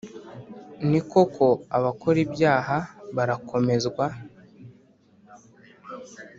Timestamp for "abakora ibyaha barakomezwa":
1.77-4.05